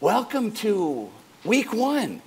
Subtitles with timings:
[0.00, 1.08] Welcome to
[1.42, 2.20] week one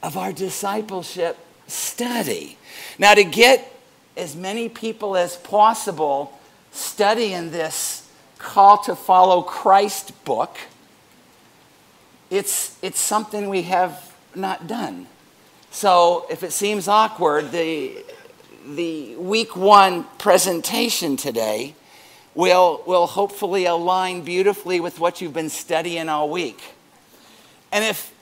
[0.00, 1.36] of our discipleship
[1.66, 2.56] study.
[3.00, 3.68] Now, to get
[4.16, 6.38] as many people as possible
[6.70, 10.56] studying this call to follow Christ book,
[12.30, 15.08] it's, it's something we have not done.
[15.72, 18.04] So, if it seems awkward, the,
[18.68, 21.74] the week one presentation today
[22.36, 26.62] will, will hopefully align beautifully with what you've been studying all week.
[27.74, 28.14] And if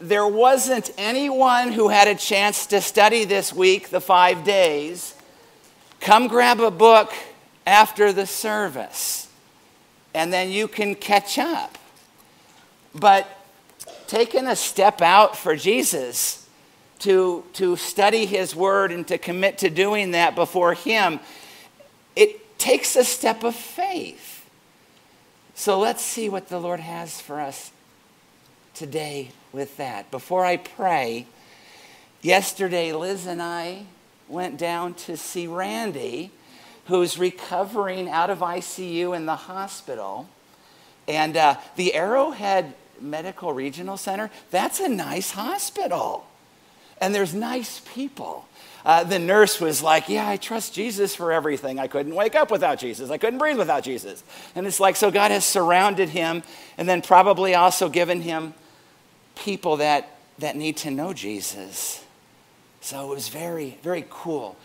[0.00, 5.14] there wasn't anyone who had a chance to study this week, the five days,
[6.00, 7.12] come grab a book
[7.64, 9.28] after the service
[10.12, 11.78] and then you can catch up.
[12.96, 13.28] But
[14.08, 16.48] taking a step out for Jesus
[17.00, 21.20] to, to study his word and to commit to doing that before him,
[22.16, 24.50] it takes a step of faith.
[25.54, 27.70] So let's see what the Lord has for us
[28.76, 30.10] today with that.
[30.10, 31.26] Before I pray,
[32.20, 33.86] yesterday Liz and I
[34.28, 36.30] went down to see Randy,
[36.86, 40.28] who's recovering out of ICU in the hospital.
[41.08, 46.26] And uh, the Arrowhead Medical Regional Center, that's a nice hospital.
[47.00, 48.46] And there's nice people.
[48.84, 51.78] Uh, the nurse was like, Yeah, I trust Jesus for everything.
[51.78, 53.10] I couldn't wake up without Jesus.
[53.10, 54.22] I couldn't breathe without Jesus.
[54.54, 56.42] And it's like, so God has surrounded him
[56.78, 58.54] and then probably also given him
[59.36, 62.04] people that, that need to know Jesus.
[62.80, 64.56] So it was very, very cool.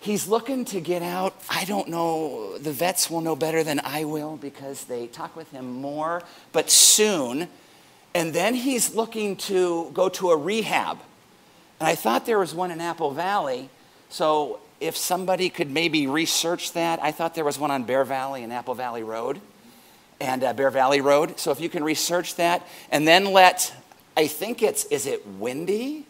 [0.00, 1.34] He's looking to get out.
[1.50, 5.50] I don't know, the vets will know better than I will because they talk with
[5.50, 7.48] him more, but soon.
[8.14, 10.98] And then he's looking to go to a rehab.
[11.80, 13.70] And I thought there was one in Apple Valley.
[14.08, 18.42] So if somebody could maybe research that, I thought there was one on Bear Valley
[18.44, 19.40] and Apple Valley Road
[20.20, 21.38] and uh, Bear Valley Road.
[21.38, 23.74] So if you can research that and then let
[24.18, 26.04] I think it's, is it Wendy?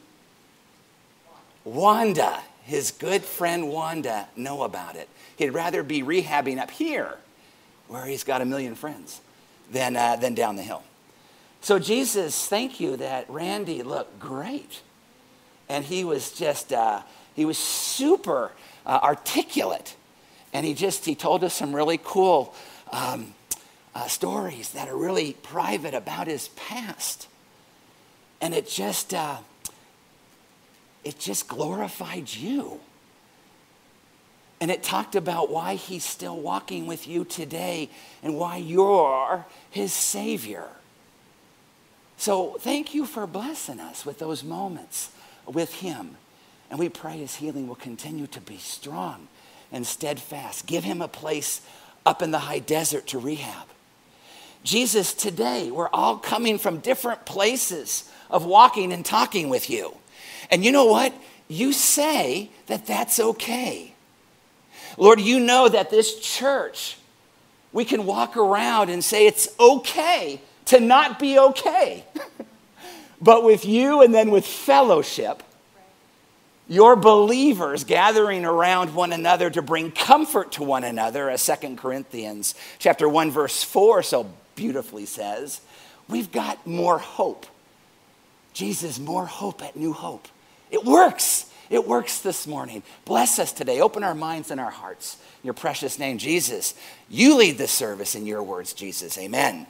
[1.62, 5.10] Wanda, his good friend Wanda, know about it.
[5.36, 7.18] He'd rather be rehabbing up here,
[7.86, 9.20] where he's got a million friends,
[9.70, 10.82] than, uh, than down the hill.
[11.60, 14.80] So, Jesus, thank you that Randy looked great.
[15.68, 17.02] And he was just, uh,
[17.36, 18.52] he was super
[18.86, 19.96] uh, articulate.
[20.54, 22.54] And he just, he told us some really cool
[22.90, 23.34] um,
[23.94, 27.28] uh, stories that are really private about his past
[28.40, 29.38] and it just uh,
[31.04, 32.80] it just glorified you.
[34.60, 37.88] And it talked about why he's still walking with you today
[38.22, 40.66] and why you're his savior.
[42.16, 45.10] So thank you for blessing us with those moments
[45.46, 46.16] with him.
[46.70, 49.28] And we pray his healing will continue to be strong
[49.70, 50.66] and steadfast.
[50.66, 51.60] Give him a place
[52.04, 53.68] up in the high desert to rehab.
[54.64, 59.94] Jesus today we're all coming from different places of walking and talking with you.
[60.50, 61.12] And you know what?
[61.48, 63.92] You say that that's okay.
[64.96, 66.98] Lord, you know that this church,
[67.72, 72.04] we can walk around and say it's okay to not be okay.
[73.20, 75.42] but with you and then with fellowship,
[76.68, 82.54] your believers gathering around one another to bring comfort to one another, as 2 Corinthians
[82.78, 85.62] chapter 1 verse 4 so beautifully says,
[86.08, 87.46] we've got more hope
[88.58, 90.26] Jesus, more hope at New Hope.
[90.72, 91.48] It works.
[91.70, 92.82] It works this morning.
[93.04, 93.80] Bless us today.
[93.80, 95.16] Open our minds and our hearts.
[95.44, 96.74] In your precious name, Jesus.
[97.08, 99.16] You lead this service in your words, Jesus.
[99.16, 99.68] Amen.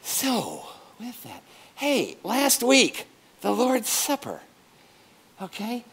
[0.00, 0.62] So,
[1.00, 1.42] with that,
[1.74, 3.08] hey, last week,
[3.40, 4.42] the Lord's Supper.
[5.42, 5.84] Okay?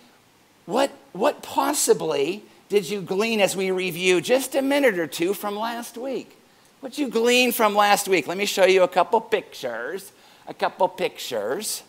[0.67, 5.57] What, what possibly did you glean as we review just a minute or two from
[5.57, 6.37] last week?
[6.81, 8.27] What you glean from last week?
[8.27, 10.11] Let me show you a couple pictures
[10.47, 11.83] a couple pictures.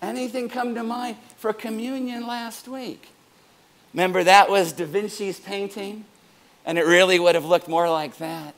[0.00, 3.10] Anything come to mind for communion last week?
[3.94, 6.04] Remember, that was Da Vinci's painting,
[6.64, 8.54] and it really would have looked more like that.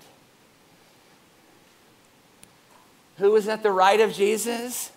[3.19, 4.91] Who was at the right of Jesus?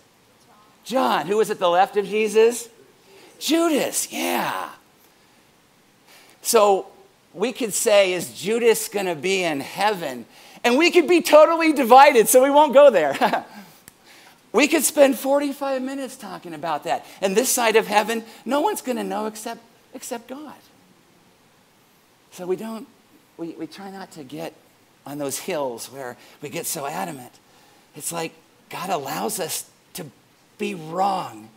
[0.84, 1.26] John.
[1.26, 2.68] Who was at the left of Jesus?
[3.38, 4.70] Judas, yeah.
[6.40, 6.86] So
[7.34, 10.24] we could say, is Judas going to be in heaven?
[10.64, 13.44] And we could be totally divided, so we won't go there.
[14.52, 17.06] we could spend 45 minutes talking about that.
[17.20, 19.60] And this side of heaven, no one's going to know except,
[19.94, 20.54] except God.
[22.32, 22.86] So we don't,
[23.36, 24.54] we, we try not to get
[25.06, 27.32] on those hills where we get so adamant.
[27.96, 28.32] It's like
[28.68, 30.06] God allows us to
[30.58, 31.48] be wrong.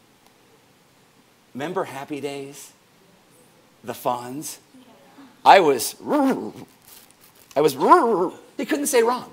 [1.53, 2.71] Remember Happy Days?
[3.83, 4.57] The Fonz?
[5.44, 5.95] I was,
[7.56, 7.75] I was
[8.61, 9.31] he couldn't say wrong.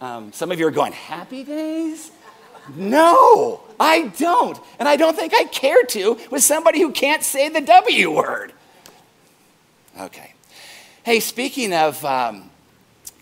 [0.00, 2.10] Um, some of you are going, Happy days?
[2.76, 4.58] No, I don't.
[4.78, 8.52] And I don't think I care to with somebody who can't say the W word.
[10.00, 10.32] Okay.
[11.02, 12.50] Hey, speaking of um,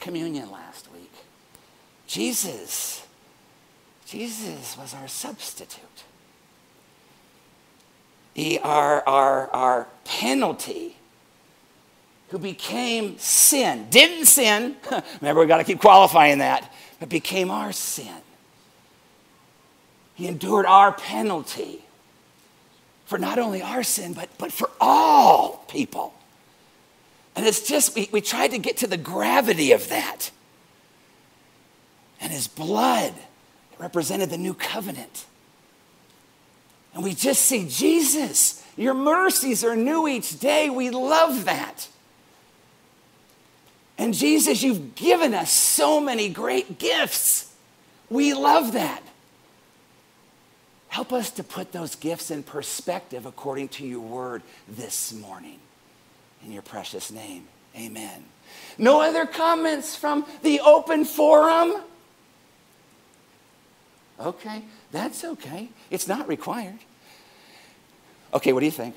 [0.01, 1.11] communion last week,
[2.07, 3.05] Jesus,
[4.07, 5.81] Jesus was our substitute.
[8.35, 10.97] He, our, our, our penalty
[12.33, 13.87] who became sin.
[13.91, 14.75] Didn't sin.
[15.21, 16.73] Remember, we got to keep qualifying that.
[16.99, 18.17] But became our sin.
[20.15, 21.85] He endured our penalty
[23.05, 26.15] for not only our sin, but, but for all people.
[27.37, 30.31] And it's just, we, we tried to get to the gravity of that.
[32.19, 33.13] And his blood
[33.79, 35.27] represented the new covenant.
[36.95, 40.71] And we just see Jesus, your mercies are new each day.
[40.71, 41.89] We love that.
[43.99, 47.53] And Jesus, you've given us so many great gifts.
[48.11, 49.03] We love that.
[50.89, 55.59] Help us to put those gifts in perspective according to your word this morning.
[56.45, 58.25] In your precious name, amen.
[58.77, 61.75] No other comments from the open forum?
[64.21, 65.71] Okay, that's okay.
[65.91, 66.79] It's not required.
[68.35, 68.95] Okay, what do you think?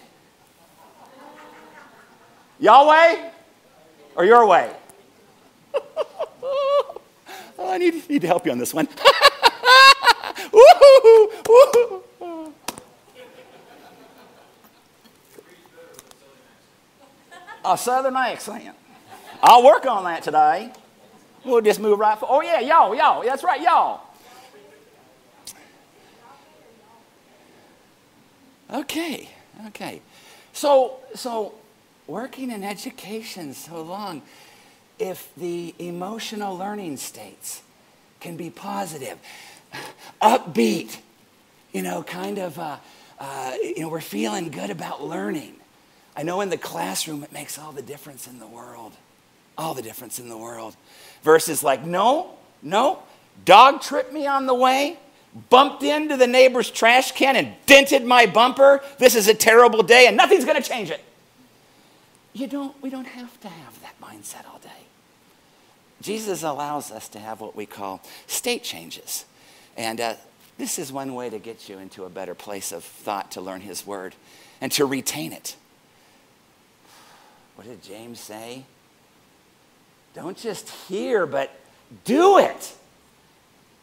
[2.59, 3.29] Yahweh
[4.15, 4.71] or your way?
[6.43, 7.01] oh,
[7.59, 8.87] I need, need to help you on this one.
[17.67, 18.75] A southern accent.
[19.41, 20.71] I'll work on that today.
[21.43, 22.35] We'll just move right forward.
[22.35, 23.23] Oh, yeah, y'all, y'all.
[23.23, 24.01] That's right, y'all.
[28.71, 29.29] Okay,
[29.67, 30.01] okay.
[30.53, 31.53] So, so
[32.07, 34.21] working in education so long,
[34.99, 37.61] if the emotional learning states
[38.19, 39.17] can be positive,
[40.21, 40.97] upbeat,
[41.71, 42.77] you know, kind of, uh,
[43.19, 45.55] uh, you know, we're feeling good about learning.
[46.15, 48.93] I know in the classroom it makes all the difference in the world.
[49.57, 50.75] All the difference in the world.
[51.23, 52.31] Versus like, no,
[52.61, 52.99] no,
[53.43, 54.97] dog tripped me on the way,
[55.49, 58.81] bumped into the neighbor's trash can and dented my bumper.
[58.97, 61.03] This is a terrible day and nothing's going to change it.
[62.33, 64.84] You don't, we don't have to have that mindset all day.
[66.05, 69.25] Jesus allows us to have what we call state changes.
[69.75, 70.13] And uh,
[70.59, 73.61] this is one way to get you into a better place of thought to learn
[73.61, 74.13] His Word
[74.61, 75.55] and to retain it.
[77.55, 78.65] What did James say?
[80.13, 81.49] Don't just hear, but
[82.03, 82.73] do it.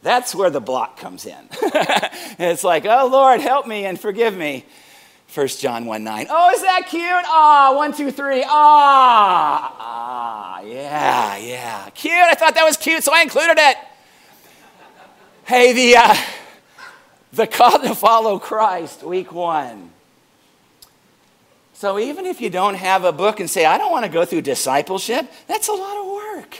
[0.02, 1.48] That's where the block comes in.
[2.38, 4.64] it's like, oh Lord, help me and forgive me.
[5.34, 6.26] 1 John 1 9.
[6.28, 7.02] Oh, is that cute?
[7.04, 8.44] Ah, one, two, three.
[8.46, 11.88] Ah, ah, yeah, yeah.
[11.90, 12.12] Cute.
[12.12, 13.76] I thought that was cute, so I included it.
[15.44, 16.16] Hey, the, uh,
[17.32, 19.90] the call to follow Christ, week one.
[21.72, 24.26] So even if you don't have a book and say, I don't want to go
[24.26, 26.58] through discipleship, that's a lot of work.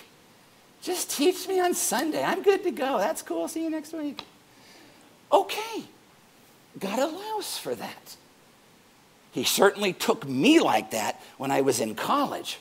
[0.80, 2.24] Just teach me on Sunday.
[2.24, 2.98] I'm good to go.
[2.98, 3.48] That's cool.
[3.48, 4.24] See you next week.
[5.30, 5.84] Okay.
[6.80, 8.16] God allows for that.
[9.32, 12.58] He certainly took me like that when I was in college.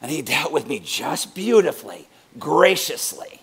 [0.00, 2.06] And he dealt with me just beautifully,
[2.38, 3.40] graciously.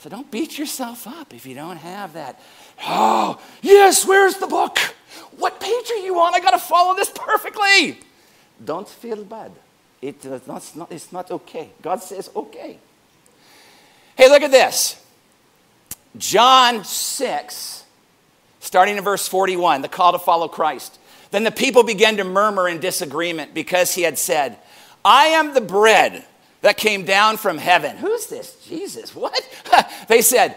[0.00, 2.40] So don't beat yourself up if you don't have that.
[2.86, 4.78] Oh, yes, where's the book?
[5.38, 6.34] What page are you on?
[6.34, 7.98] I got to follow this perfectly.
[8.62, 9.52] Don't feel bad.
[10.02, 11.70] It, uh, it's, not, it's not okay.
[11.80, 12.78] God says okay.
[14.16, 15.02] Hey, look at this.
[16.16, 17.84] John 6,
[18.60, 20.98] starting in verse 41, the call to follow Christ.
[21.34, 24.56] Then the people began to murmur in disagreement because he had said,
[25.04, 26.24] I am the bread
[26.60, 27.96] that came down from heaven.
[27.96, 29.16] Who's this Jesus?
[29.16, 29.36] What?
[30.08, 30.56] they said,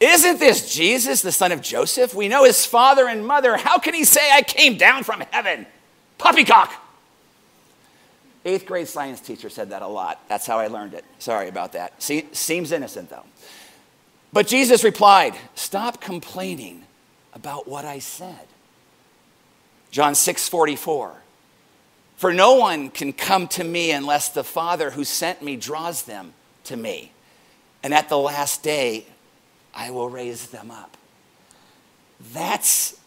[0.00, 2.12] Isn't this Jesus, the son of Joseph?
[2.12, 3.56] We know his father and mother.
[3.56, 5.64] How can he say, I came down from heaven?
[6.18, 6.72] Poppycock.
[8.44, 10.20] Eighth grade science teacher said that a lot.
[10.28, 11.04] That's how I learned it.
[11.20, 12.02] Sorry about that.
[12.02, 13.26] See, seems innocent, though.
[14.32, 16.82] But Jesus replied, Stop complaining
[17.32, 18.48] about what I said.
[19.96, 21.14] John 6 44.
[22.18, 26.34] For no one can come to me unless the Father who sent me draws them
[26.64, 27.12] to me.
[27.82, 29.06] And at the last day,
[29.74, 30.98] I will raise them up.
[32.34, 33.00] That's,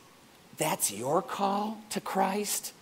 [0.57, 2.73] that's your call to Christ.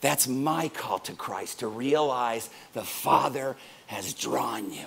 [0.00, 3.56] That's my call to Christ to realize the Father
[3.88, 4.86] has drawn you,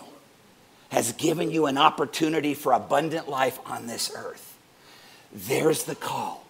[0.87, 4.57] has given you an opportunity for abundant life on this earth.
[5.33, 6.42] There's the call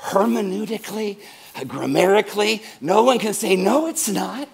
[0.00, 1.18] hermeneutically,
[1.66, 4.48] grammatically, no one can say, no, it's not.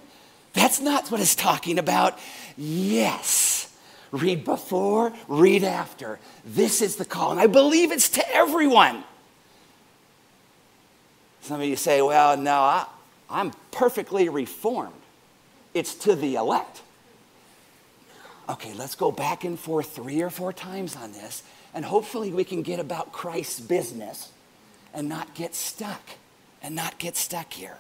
[0.53, 2.19] That's not what it's talking about.
[2.57, 3.77] Yes.
[4.13, 6.19] read before, read after.
[6.45, 7.33] This is the call.
[7.33, 9.03] And I believe it's to everyone.
[11.41, 12.87] Some of you say, well, no, I,
[13.29, 14.95] I'm perfectly reformed.
[15.75, 16.83] It's to the elect.
[18.49, 22.45] Okay, let's go back and forth three or four times on this, and hopefully we
[22.45, 24.31] can get about Christ's business
[24.95, 26.01] and not get stuck,
[26.63, 27.77] and not get stuck here.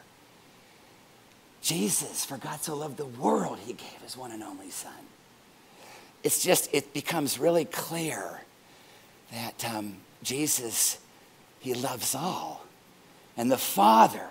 [1.62, 4.92] Jesus, for God so loved the world, he gave his one and only Son.
[6.22, 8.42] It's just, it becomes really clear
[9.32, 10.98] that um, Jesus,
[11.60, 12.66] he loves all.
[13.36, 14.26] And the Father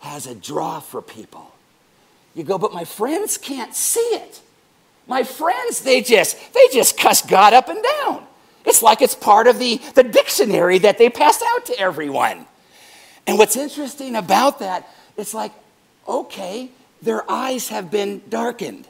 [0.00, 1.52] has a draw for people.
[2.34, 4.40] You go, but my friends can't see it.
[5.08, 8.27] My friends, they just, they just cuss God up and down.
[8.68, 12.46] It's like it's part of the, the dictionary that they pass out to everyone.
[13.26, 15.52] And what's interesting about that, it's like,
[16.06, 16.70] okay,
[17.00, 18.86] their eyes have been darkened.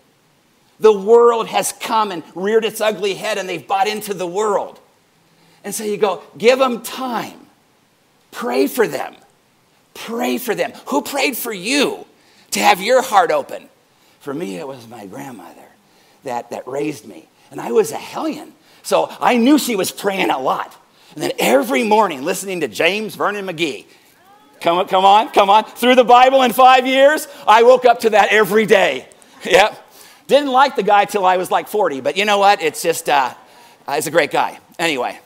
[0.80, 4.80] The world has come and reared its ugly head and they've bought into the world.
[5.64, 7.46] And so you go, give them time.
[8.30, 9.16] Pray for them.
[9.94, 10.72] Pray for them.
[10.86, 12.06] Who prayed for you
[12.52, 13.68] to have your heart open?
[14.20, 15.66] For me, it was my grandmother
[16.24, 17.28] that, that raised me.
[17.50, 18.52] And I was a hellion.
[18.88, 20.74] So I knew she was praying a lot.
[21.12, 23.84] And then every morning, listening to James Vernon McGee,
[24.62, 28.10] come, come on, come on, through the Bible in five years, I woke up to
[28.10, 29.06] that every day.
[29.44, 29.86] Yep.
[30.26, 32.60] Didn't like the guy till I was like 40, but you know what?
[32.62, 33.34] It's just, uh,
[33.86, 34.58] uh, he's a great guy.
[34.78, 35.20] Anyway,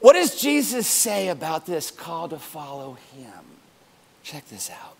[0.00, 3.32] what does Jesus say about this call to follow him?
[4.22, 4.96] Check this out.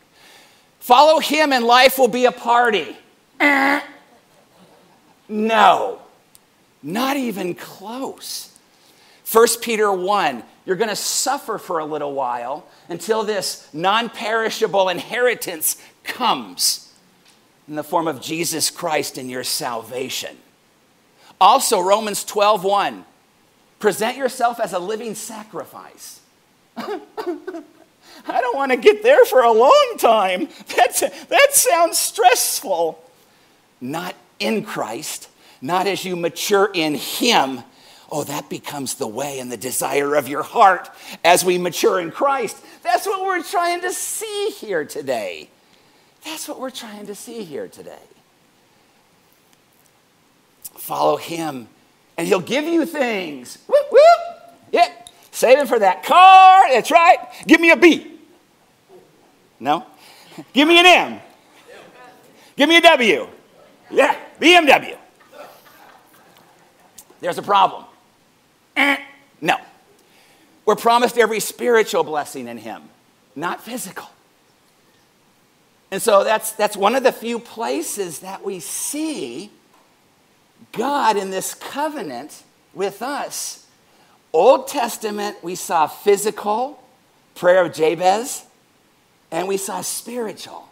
[0.80, 2.96] Follow him and life will be a party.
[5.28, 6.01] No,
[6.82, 8.56] not even close.
[9.30, 14.88] 1 Peter 1 you're going to suffer for a little while until this non perishable
[14.88, 16.92] inheritance comes
[17.66, 20.36] in the form of Jesus Christ and your salvation.
[21.40, 23.04] Also, Romans 12 1
[23.80, 26.20] present yourself as a living sacrifice.
[26.76, 30.48] I don't want to get there for a long time.
[30.76, 33.02] That's, that sounds stressful.
[33.80, 35.28] Not in Christ,
[35.62, 37.62] not as you mature in Him.
[38.10, 40.90] Oh, that becomes the way and the desire of your heart
[41.24, 42.62] as we mature in Christ.
[42.82, 45.48] That's what we're trying to see here today.
[46.24, 47.96] That's what we're trying to see here today.
[50.74, 51.68] Follow Him,
[52.18, 53.58] and He'll give you things.
[53.66, 54.56] Whoop, whoop.
[54.72, 54.92] Yeah,
[55.30, 56.68] saving for that car.
[56.68, 57.18] That's right.
[57.46, 58.18] Give me a B.
[59.60, 59.86] No?
[60.52, 61.20] Give me an M.
[62.56, 63.28] Give me a W.
[63.90, 64.96] Yeah, BMW.
[67.22, 67.84] There's a problem.
[68.76, 68.96] Eh,
[69.40, 69.56] no.
[70.66, 72.82] We're promised every spiritual blessing in Him,
[73.36, 74.10] not physical.
[75.92, 79.50] And so that's, that's one of the few places that we see
[80.72, 82.42] God in this covenant
[82.74, 83.66] with us.
[84.32, 86.82] Old Testament, we saw physical,
[87.36, 88.44] prayer of Jabez,
[89.30, 90.68] and we saw spiritual.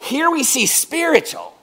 [0.00, 1.54] Here we see spiritual,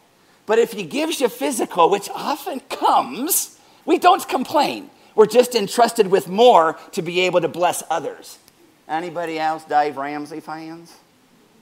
[0.46, 3.55] but if he gives you physical, which often comes,
[3.86, 4.90] we don't complain.
[5.16, 8.38] We're just entrusted with more to be able to bless others.
[8.88, 10.94] Anybody else Dave Ramsey fans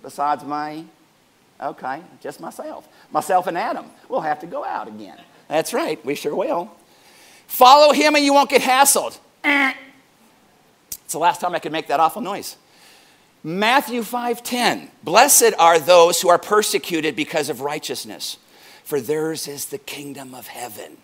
[0.02, 0.88] besides me?
[1.62, 2.88] Okay, just myself.
[3.12, 3.86] Myself and Adam.
[4.10, 5.20] We'll have to go out again.
[5.48, 6.72] That's right, we sure will.
[7.48, 9.20] Follow him and you won't get hassled.
[11.04, 12.56] It's the last time I could make that awful noise.
[13.44, 18.38] Matthew 5:10 Blessed are those who are persecuted because of righteousness
[18.84, 20.98] for theirs is the kingdom of heaven.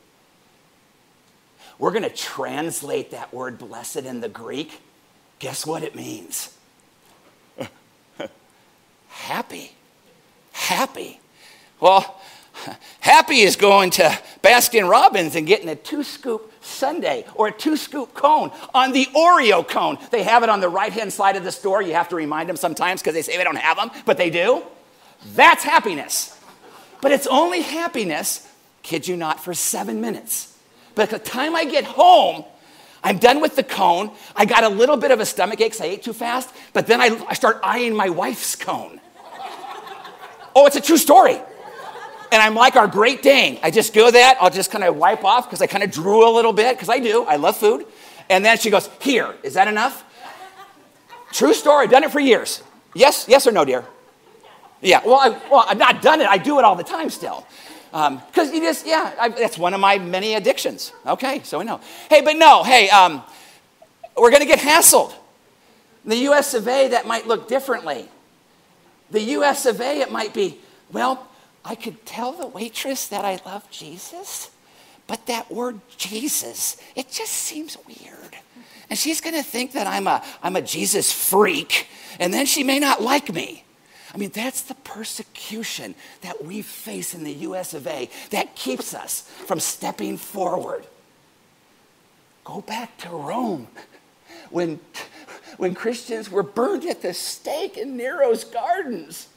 [1.79, 4.81] We're going to translate that word blessed in the Greek.
[5.39, 6.53] Guess what it means?
[9.07, 9.71] happy.
[10.51, 11.21] Happy.
[11.79, 12.19] Well,
[12.99, 17.77] happy is going to Baskin Robbins and getting a two scoop sundae or a two
[17.77, 19.97] scoop cone on the Oreo cone.
[20.11, 21.81] They have it on the right hand side of the store.
[21.81, 24.29] You have to remind them sometimes because they say they don't have them, but they
[24.29, 24.63] do.
[25.33, 26.37] That's happiness.
[27.01, 28.45] But it's only happiness,
[28.83, 30.57] kid you not, for seven minutes.
[30.95, 32.45] But the time I get home,
[33.03, 34.11] I'm done with the cone.
[34.35, 36.87] I got a little bit of a stomach ache because I ate too fast, but
[36.87, 38.99] then I, I start eyeing my wife's cone.
[40.55, 41.39] oh, it's a true story.
[42.31, 43.57] And I'm like our Great Dane.
[43.63, 46.27] I just go that, I'll just kind of wipe off because I kind of drew
[46.27, 47.23] a little bit because I do.
[47.23, 47.87] I love food.
[48.29, 50.03] And then she goes, Here, is that enough?
[51.31, 52.61] True story, I've done it for years.
[52.93, 53.85] Yes, yes or no, dear?
[54.81, 56.27] Yeah, well, I, well, I've not done it.
[56.27, 57.45] I do it all the time still.
[57.91, 60.93] Because um, you just, yeah, I, that's one of my many addictions.
[61.05, 61.81] Okay, so we know.
[62.09, 63.23] Hey, but no, hey, um,
[64.15, 65.13] we're going to get hassled.
[66.03, 68.07] In the US of A, that might look differently.
[69.11, 70.59] The US of A, it might be,
[70.91, 71.27] well,
[71.65, 74.51] I could tell the waitress that I love Jesus,
[75.07, 78.35] but that word Jesus, it just seems weird.
[78.89, 81.87] And she's going to think that I'm a, I'm a Jesus freak,
[82.19, 83.63] and then she may not like me.
[84.13, 88.93] I mean, that's the persecution that we face in the US of A that keeps
[88.93, 90.85] us from stepping forward.
[92.43, 93.67] Go back to Rome
[94.49, 94.79] when,
[95.57, 99.27] when Christians were burned at the stake in Nero's gardens,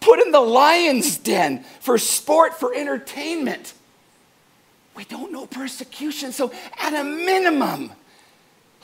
[0.00, 3.74] put in the lion's den for sport, for entertainment.
[4.96, 7.92] We don't know persecution, so at a minimum,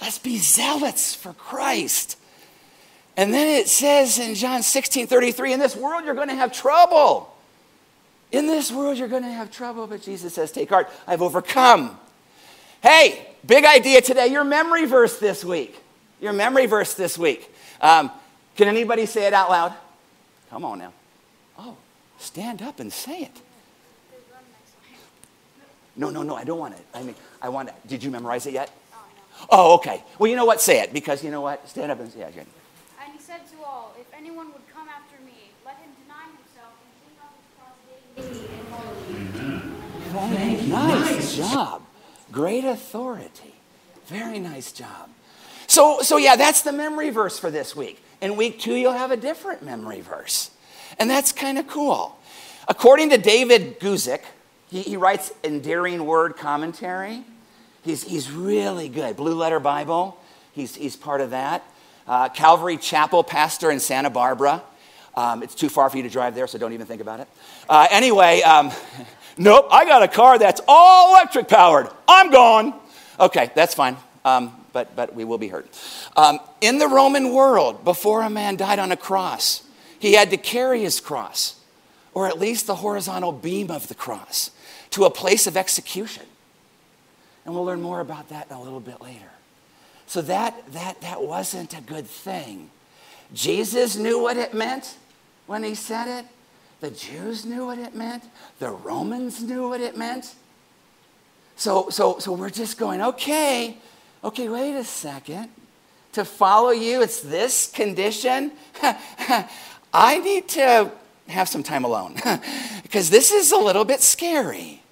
[0.00, 2.16] let's be zealots for Christ.
[3.16, 6.52] And then it says in John 16 33, in this world you're going to have
[6.52, 7.34] trouble.
[8.30, 11.98] In this world you're going to have trouble, but Jesus says, Take heart, I've overcome.
[12.82, 14.26] Hey, big idea today.
[14.26, 15.80] Your memory verse this week.
[16.20, 17.52] Your memory verse this week.
[17.80, 18.10] Um,
[18.54, 19.74] can anybody say it out loud?
[20.50, 20.92] Come on now.
[21.58, 21.76] Oh,
[22.18, 23.40] stand up and say it.
[25.96, 26.84] No, no, no, I don't want it.
[26.92, 27.74] I mean, I want it.
[27.86, 28.70] Did you memorize it yet?
[28.94, 30.02] Oh, oh, okay.
[30.18, 30.60] Well, you know what?
[30.60, 31.66] Say it because you know what?
[31.68, 32.46] Stand up and say it.
[32.98, 36.92] Yeah, said to all, If anyone would come after me, let him deny himself and
[37.02, 37.74] take up his cross
[38.14, 38.66] daily and
[40.12, 40.68] follow me.
[40.68, 41.82] Nice job.
[42.30, 43.54] Great authority.
[44.06, 45.10] Very nice job.
[45.66, 48.00] So, so yeah, that's the memory verse for this week.
[48.20, 50.52] In week two, you'll have a different memory verse.
[51.00, 52.16] And that's kind of cool.
[52.68, 54.22] According to David Guzik,
[54.70, 57.24] he, he writes Enduring Word commentary.
[57.82, 59.16] He's, he's really good.
[59.16, 60.16] Blue Letter Bible,
[60.52, 61.64] he's, he's part of that
[62.08, 64.62] uh, Calvary Chapel pastor in Santa Barbara.
[65.14, 67.28] Um, it's too far for you to drive there, so don't even think about it.
[67.68, 68.70] Uh, anyway, um,
[69.38, 71.88] nope, I got a car that's all electric powered.
[72.06, 72.74] I'm gone.
[73.18, 75.66] Okay, that's fine, um, but, but we will be heard.
[76.16, 79.62] Um, in the Roman world, before a man died on a cross,
[79.98, 81.58] he had to carry his cross,
[82.12, 84.50] or at least the horizontal beam of the cross,
[84.90, 86.24] to a place of execution.
[87.46, 89.30] And we'll learn more about that a little bit later.
[90.06, 92.70] So that, that, that wasn't a good thing.
[93.32, 94.96] Jesus knew what it meant
[95.46, 96.26] when he said it.
[96.80, 98.22] The Jews knew what it meant.
[98.58, 100.34] The Romans knew what it meant.
[101.56, 103.78] So, so, so we're just going, okay,
[104.22, 105.48] okay, wait a second.
[106.12, 108.52] To follow you, it's this condition.
[109.92, 110.92] I need to
[111.28, 112.14] have some time alone
[112.82, 114.82] because this is a little bit scary.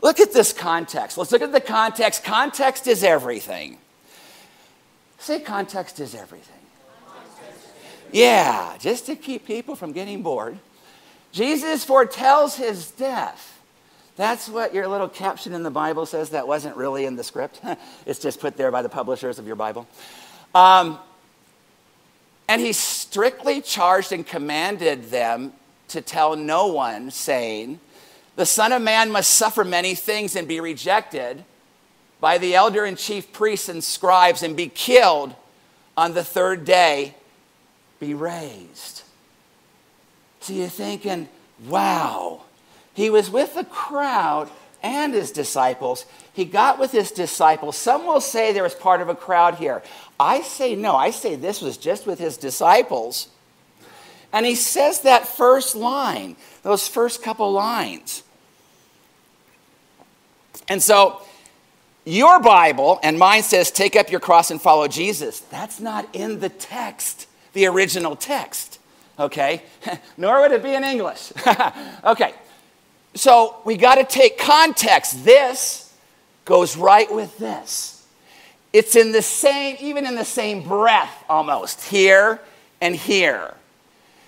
[0.00, 1.18] Look at this context.
[1.18, 2.24] Let's look at the context.
[2.24, 3.78] Context is everything.
[5.22, 6.56] Say, context is everything.
[8.10, 10.58] Yeah, just to keep people from getting bored.
[11.30, 13.60] Jesus foretells his death.
[14.16, 16.30] That's what your little caption in the Bible says.
[16.30, 17.60] That wasn't really in the script,
[18.06, 19.86] it's just put there by the publishers of your Bible.
[20.56, 20.98] Um,
[22.48, 25.52] and he strictly charged and commanded them
[25.88, 27.78] to tell no one, saying,
[28.34, 31.44] The Son of Man must suffer many things and be rejected
[32.22, 35.34] by the elder and chief priests and scribes and be killed
[35.96, 37.16] on the third day,
[37.98, 39.02] be raised.
[40.38, 41.28] So you're thinking,
[41.66, 42.42] wow,
[42.94, 44.48] he was with the crowd
[44.84, 46.06] and his disciples.
[46.32, 47.76] He got with his disciples.
[47.76, 49.82] Some will say there was part of a crowd here.
[50.20, 50.94] I say no.
[50.94, 53.26] I say this was just with his disciples.
[54.32, 58.22] And he says that first line, those first couple lines.
[60.68, 61.22] And so
[62.04, 65.40] your Bible and mine says, take up your cross and follow Jesus.
[65.40, 68.78] That's not in the text, the original text,
[69.18, 69.62] okay?
[70.16, 71.32] Nor would it be in English.
[72.04, 72.34] okay,
[73.14, 75.24] so we got to take context.
[75.24, 75.94] This
[76.44, 78.04] goes right with this.
[78.72, 82.40] It's in the same, even in the same breath almost, here
[82.80, 83.54] and here.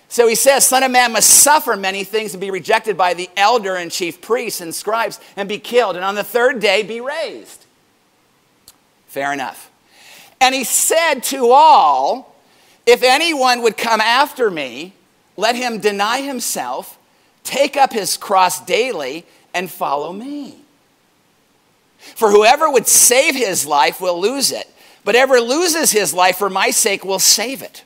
[0.07, 3.29] So he says, Son of Man must suffer many things and be rejected by the
[3.35, 7.01] elder and chief priests and scribes and be killed, and on the third day be
[7.01, 7.64] raised.
[9.15, 9.71] Fair enough.
[10.41, 12.35] And he said to all,
[12.85, 14.91] If anyone would come after me,
[15.37, 16.99] let him deny himself,
[17.45, 20.57] take up his cross daily, and follow me.
[21.97, 24.69] For whoever would save his life will lose it,
[25.05, 27.85] but ever loses his life for my sake will save it.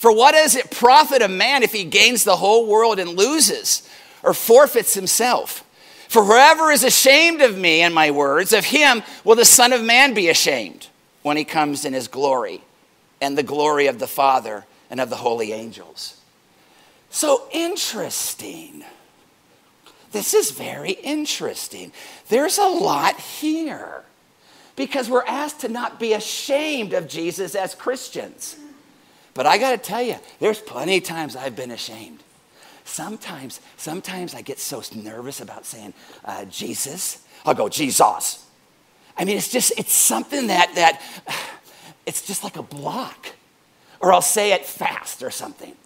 [0.00, 3.88] For what does it profit a man if he gains the whole world and loses
[4.24, 5.62] or forfeits himself?
[6.08, 9.84] For whoever is ashamed of me and my words, of him will the Son of
[9.84, 10.88] Man be ashamed
[11.22, 12.62] when he comes in his glory
[13.20, 16.18] and the glory of the Father and of the holy angels.
[17.10, 18.84] So interesting.
[20.12, 21.92] This is very interesting.
[22.28, 24.02] There's a lot here
[24.76, 28.56] because we're asked to not be ashamed of Jesus as Christians.
[29.34, 32.22] But I got to tell you, there's plenty of times I've been ashamed.
[32.88, 35.92] Sometimes, sometimes I get so nervous about saying
[36.24, 37.22] uh, Jesus.
[37.44, 38.46] I'll go Jesus.
[39.16, 41.02] I mean, it's just it's something that that
[42.06, 43.28] it's just like a block,
[44.00, 45.76] or I'll say it fast or something.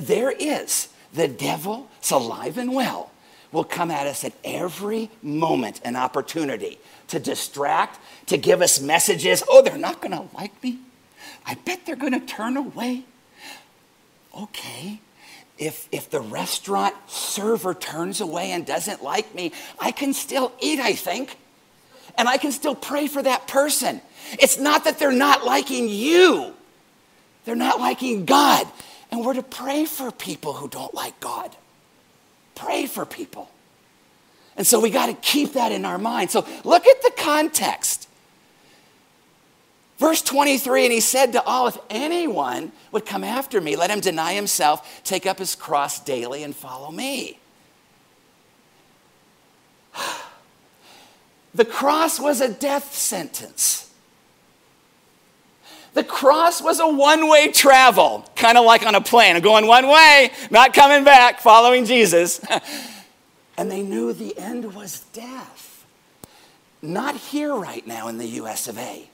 [0.00, 3.10] There is the devil, it's alive and well,
[3.52, 9.42] will come at us at every moment an opportunity to distract, to give us messages.
[9.46, 10.78] Oh, they're not going to like me.
[11.44, 13.04] I bet they're going to turn away.
[14.34, 15.00] Okay,
[15.60, 20.80] if, if the restaurant server turns away and doesn't like me, I can still eat,
[20.80, 21.36] I think.
[22.16, 24.00] And I can still pray for that person.
[24.32, 26.54] It's not that they're not liking you,
[27.44, 28.66] they're not liking God.
[29.12, 31.54] And we're to pray for people who don't like God.
[32.54, 33.50] Pray for people.
[34.56, 36.30] And so we got to keep that in our mind.
[36.30, 38.08] So look at the context.
[40.00, 44.00] Verse 23, and he said to all, If anyone would come after me, let him
[44.00, 47.38] deny himself, take up his cross daily, and follow me.
[51.52, 53.92] The cross was a death sentence.
[55.94, 59.40] The cross was a one way travel, kind of like on a plane.
[59.40, 62.40] Going one way, not coming back, following Jesus.
[63.58, 65.84] and they knew the end was death.
[66.80, 69.09] Not here right now in the US of A.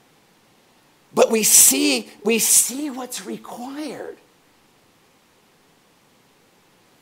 [1.17, 4.17] But we see, we see what's required.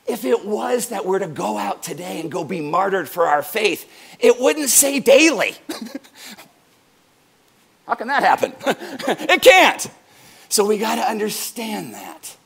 [0.06, 3.42] If it was that we're to go out today and go be martyred for our
[3.42, 3.86] faith,
[4.18, 5.56] it wouldn't say daily.
[7.86, 8.54] How can that happen?
[8.66, 9.86] it can't.
[10.48, 12.38] So we got to understand that.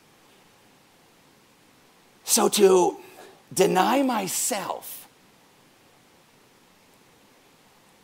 [2.24, 2.96] So to
[3.54, 5.06] deny myself,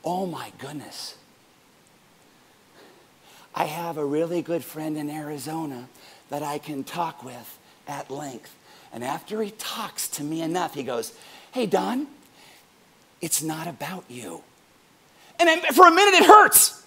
[0.04, 1.16] oh my goodness.
[3.56, 5.88] I have a really good friend in Arizona
[6.28, 8.54] that I can talk with at length.
[8.92, 11.14] And after he talks to me enough, he goes,
[11.52, 12.06] Hey, Don,
[13.22, 14.42] it's not about you.
[15.40, 16.84] And for a minute, it hurts.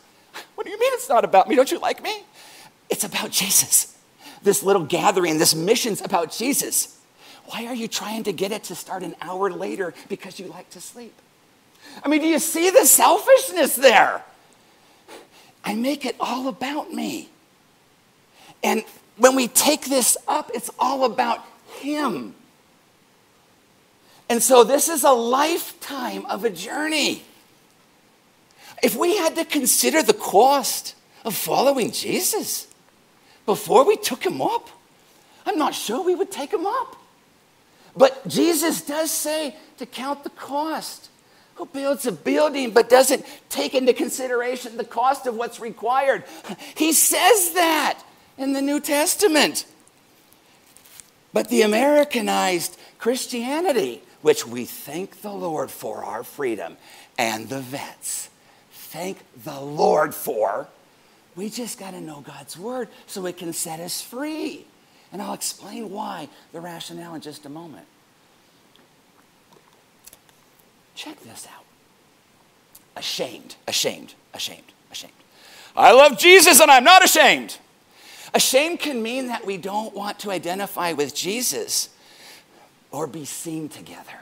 [0.56, 1.56] What do you mean it's not about me?
[1.56, 2.24] Don't you like me?
[2.90, 3.98] It's about Jesus.
[4.44, 7.00] This little gathering, this mission's about Jesus.
[7.46, 10.70] Why are you trying to get it to start an hour later because you like
[10.72, 11.14] to sleep?
[12.04, 14.24] I mean, do you see the selfishness there?
[15.64, 17.30] I make it all about me.
[18.64, 18.84] And
[19.18, 21.46] when we take this up, it's all about
[21.80, 22.36] Him.
[24.30, 27.24] And so this is a lifetime of a journey.
[28.84, 30.96] If we had to consider the cost
[31.26, 32.68] of following Jesus
[33.46, 34.70] before we took him up,
[35.46, 36.96] I'm not sure we would take him up.
[37.98, 41.10] But Jesus does say to count the cost.
[41.60, 46.24] Who builds a building but doesn't take into consideration the cost of what's required?
[46.76, 48.02] He says that
[48.38, 49.66] in the New Testament.
[51.34, 56.78] But the Americanized Christianity, which we thank the Lord for our freedom,
[57.18, 58.30] and the vets,
[58.72, 60.70] thank the Lord for,
[61.36, 64.66] we just got to know God's word so it can set us free.
[65.12, 67.86] And I'll explain why, the rationale in just a moment.
[71.00, 71.64] Check this out.
[72.98, 75.14] Ashamed, ashamed, ashamed, ashamed.
[75.74, 77.58] I love Jesus and I'm not ashamed.
[78.34, 81.88] Ashamed can mean that we don't want to identify with Jesus
[82.92, 84.20] or be seen together.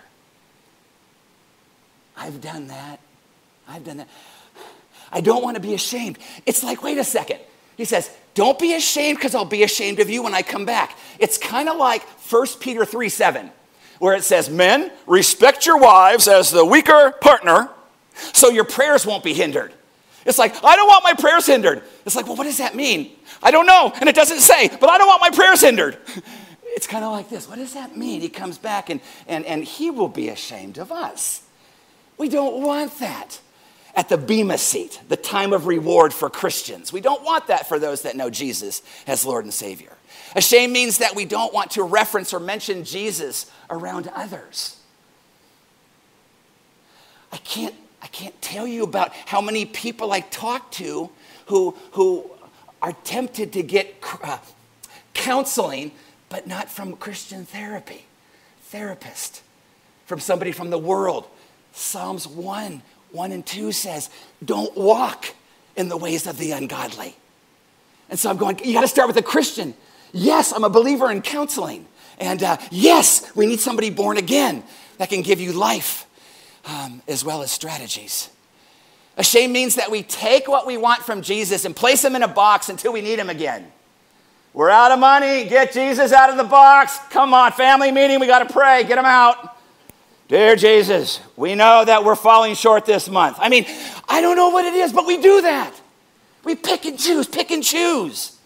[2.15, 2.99] I've done that.
[3.67, 4.09] I've done that.
[5.11, 6.19] I don't want to be ashamed.
[6.45, 7.39] It's like, wait a second.
[7.75, 10.95] He says, Don't be ashamed because I'll be ashamed of you when I come back.
[11.17, 13.51] It's kind of like 1 Peter 3 7
[13.99, 17.69] where it says, Men, respect your wives as the weaker partner
[18.33, 19.73] so your prayers won't be hindered.
[20.25, 21.83] It's like, I don't want my prayers hindered.
[22.05, 23.12] It's like, well, what does that mean?
[23.41, 23.93] I don't know.
[23.99, 25.97] And it doesn't say, but I don't want my prayers hindered.
[26.77, 27.49] It's kind of like this.
[27.49, 28.21] What does that mean?
[28.21, 31.41] He comes back and, and, and he will be ashamed of us.
[32.19, 33.39] We don't want that
[33.95, 36.93] at the Bema seat, the time of reward for Christians.
[36.93, 39.96] We don't want that for those that know Jesus as Lord and Savior.
[40.35, 44.77] Ashamed means that we don't want to reference or mention Jesus around others.
[47.31, 51.09] I can't, I can't tell you about how many people I talk to
[51.47, 52.29] who, who
[52.81, 54.37] are tempted to get uh,
[55.13, 55.91] counseling,
[56.29, 58.05] but not from Christian therapy,
[58.63, 59.41] therapist,
[60.05, 61.27] from somebody from the world.
[61.73, 64.09] Psalms 1 1 and 2 says,
[64.43, 65.33] Don't walk
[65.75, 67.15] in the ways of the ungodly.
[68.09, 69.73] And so I'm going, You got to start with a Christian.
[70.13, 71.88] Yes, I'm a believer in counseling.
[72.20, 74.63] And uh, yes, we need somebody born again
[74.98, 76.06] that can give you life
[76.65, 78.30] um, as well as strategies.
[79.17, 82.28] Ashamed means that we take what we want from Jesus and place him in a
[82.28, 83.72] box until we need him again.
[84.54, 85.46] We're out of money.
[85.46, 86.98] Get Jesus out of the box.
[87.10, 88.20] Come on, family meeting.
[88.20, 88.84] We got to pray.
[88.84, 89.56] Get him out.
[90.28, 93.38] Dear Jesus, we know that we're falling short this month.
[93.39, 93.65] I mean,
[94.10, 95.74] I don't know what it is, but we do that.
[96.43, 98.38] We pick and choose, pick and choose.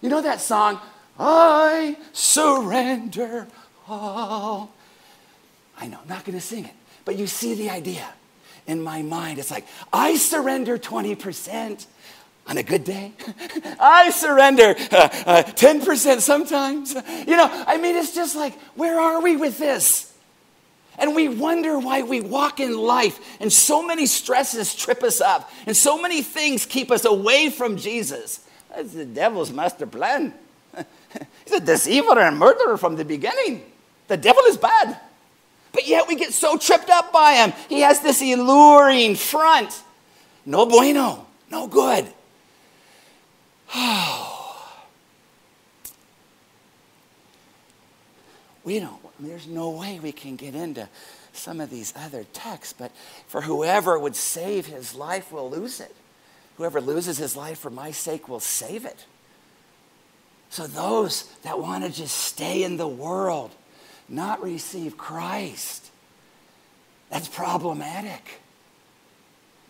[0.00, 0.80] You know that song,
[1.18, 3.46] I surrender
[3.88, 4.72] all.
[5.78, 6.74] I know, I'm not going to sing it,
[7.04, 8.06] but you see the idea.
[8.66, 11.86] In my mind, it's like, I surrender 20%
[12.46, 13.12] on a good day.
[13.80, 16.94] I surrender uh, uh, 10% sometimes.
[16.94, 20.12] You know, I mean, it's just like, where are we with this?
[20.98, 25.50] And we wonder why we walk in life and so many stresses trip us up
[25.66, 28.46] and so many things keep us away from Jesus.
[28.70, 30.32] That's the devil's master plan.
[31.44, 33.62] He's a deceiver and murderer from the beginning.
[34.08, 34.98] The devil is bad.
[35.72, 37.52] But yet we get so tripped up by him.
[37.68, 39.82] He has this alluring front.
[40.46, 42.06] No bueno, no good.
[48.64, 50.88] we don't there's no way we can get into
[51.32, 52.92] some of these other texts, but
[53.26, 55.94] for whoever would save his life will lose it.
[56.56, 59.06] Whoever loses his life for my sake will save it.
[60.54, 63.50] So, those that want to just stay in the world,
[64.08, 65.90] not receive Christ,
[67.10, 68.40] that's problematic.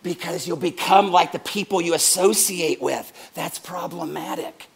[0.03, 3.11] Because you'll become like the people you associate with.
[3.33, 4.67] That's problematic.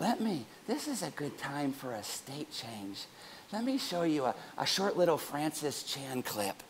[0.00, 3.04] Let me, this is a good time for a state change.
[3.52, 6.64] Let me show you a, a short little Francis Chan clip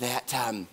[0.00, 0.66] that um,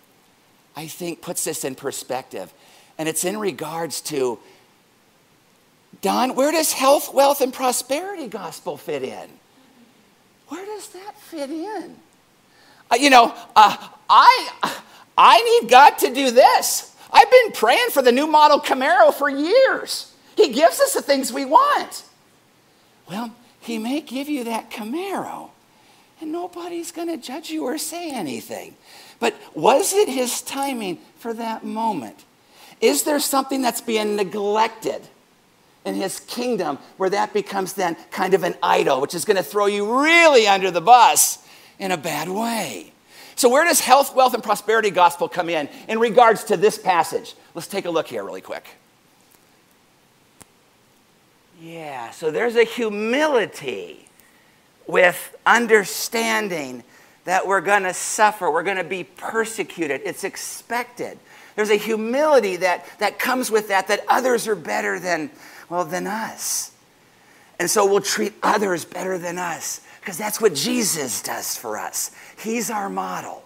[0.75, 2.51] I think puts this in perspective.
[2.97, 4.39] And it's in regards to
[6.01, 9.29] Don, where does health, wealth, and prosperity gospel fit in?
[10.47, 11.95] Where does that fit in?
[12.91, 13.75] Uh, you know, uh,
[14.09, 14.79] I,
[15.17, 16.95] I need God to do this.
[17.11, 20.13] I've been praying for the new model Camaro for years.
[20.35, 22.03] He gives us the things we want.
[23.09, 25.49] Well, he may give you that Camaro,
[26.21, 28.75] and nobody's going to judge you or say anything.
[29.19, 32.25] But was it his timing for that moment?
[32.81, 35.07] Is there something that's being neglected
[35.85, 39.43] in his kingdom where that becomes then kind of an idol, which is going to
[39.43, 41.45] throw you really under the bus
[41.79, 42.91] in a bad way?
[43.35, 47.35] So, where does health, wealth, and prosperity gospel come in in regards to this passage?
[47.53, 48.65] Let's take a look here really quick.
[51.61, 54.07] Yeah, so there's a humility
[54.87, 56.83] with understanding
[57.25, 60.01] that we're going to suffer, we're going to be persecuted.
[60.05, 61.17] It's expected.
[61.55, 65.31] There's a humility that, that comes with that, that others are better than,
[65.69, 66.71] well, than us.
[67.59, 72.11] And so we'll treat others better than us because that's what Jesus does for us.
[72.37, 73.43] He's our model.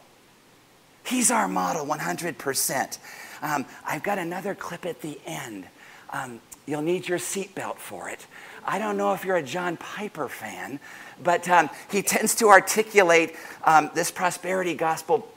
[1.05, 2.97] He's our model 100%.
[3.41, 5.65] Um, I've got another clip at the end.
[6.11, 8.27] Um, You'll need your seatbelt for it.
[8.63, 10.79] I don't know if you're a John Piper fan,
[11.23, 15.27] but um, he tends to articulate um, this prosperity gospel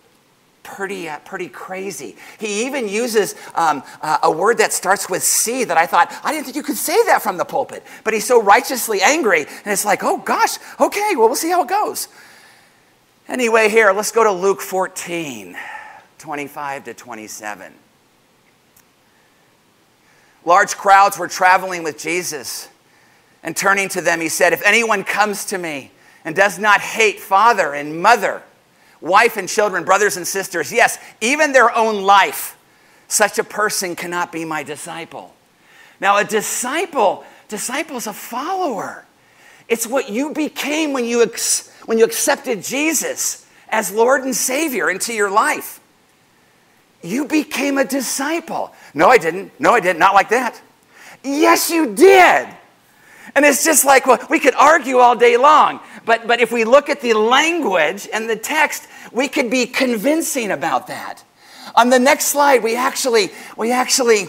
[0.62, 2.16] pretty, uh, pretty crazy.
[2.38, 6.32] He even uses um, uh, a word that starts with C that I thought, I
[6.32, 7.82] didn't think you could say that from the pulpit.
[8.04, 11.62] But he's so righteously angry, and it's like, oh gosh, okay, well, we'll see how
[11.62, 12.08] it goes.
[13.28, 15.56] Anyway, here, let's go to Luke 14,
[16.18, 17.72] 25 to 27.
[20.44, 22.68] Large crowds were traveling with Jesus.
[23.42, 25.90] And turning to them, he said, If anyone comes to me
[26.24, 28.42] and does not hate father and mother,
[29.02, 32.56] wife and children, brothers and sisters, yes, even their own life,
[33.08, 35.34] such a person cannot be my disciple.
[36.00, 39.04] Now, a disciple, disciple is a follower.
[39.68, 44.88] It's what you became when you, ex- when you accepted Jesus as Lord and Savior
[44.88, 45.80] into your life.
[47.02, 48.72] You became a disciple.
[48.94, 49.58] No, I didn't.
[49.60, 49.98] No, I didn't.
[49.98, 50.60] Not like that.
[51.24, 52.48] Yes, you did.
[53.34, 55.80] And it's just like, well, we could argue all day long.
[56.04, 60.50] But, but if we look at the language and the text, we could be convincing
[60.50, 61.22] about that.
[61.74, 64.26] On the next slide, we actually, we actually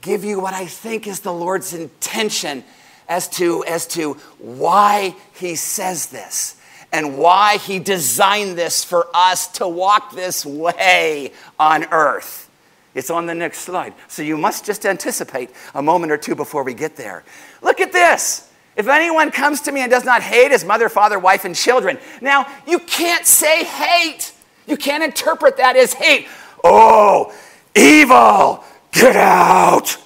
[0.00, 2.64] give you what I think is the Lord's intention
[3.08, 6.56] as to, as to why he says this
[6.92, 12.50] and why he designed this for us to walk this way on earth.
[12.94, 13.94] It's on the next slide.
[14.08, 17.24] So you must just anticipate a moment or two before we get there.
[17.62, 18.51] Look at this.
[18.76, 21.98] If anyone comes to me and does not hate his mother, father, wife, and children.
[22.20, 24.32] Now, you can't say hate.
[24.66, 26.26] You can't interpret that as hate.
[26.64, 27.34] Oh,
[27.74, 29.96] evil, get out.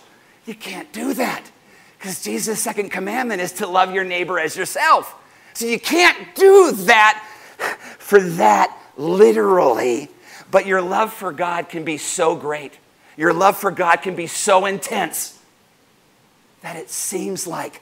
[0.47, 1.43] You can't do that
[1.99, 5.15] because Jesus' second commandment is to love your neighbor as yourself.
[5.55, 7.25] So you can't do that
[7.99, 10.09] for that literally,
[10.51, 12.79] but your love for God can be so great.
[13.17, 15.39] Your love for God can be so intense
[16.61, 17.81] that it seems like